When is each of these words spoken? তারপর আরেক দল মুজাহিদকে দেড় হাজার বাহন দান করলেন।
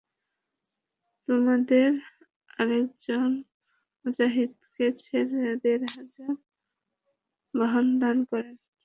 তারপর 1.27 1.91
আরেক 2.59 2.87
দল 3.03 3.33
মুজাহিদকে 4.05 4.87
দেড় 5.63 5.85
হাজার 5.93 6.33
বাহন 7.53 7.87
দান 8.01 8.17
করলেন। 8.29 8.57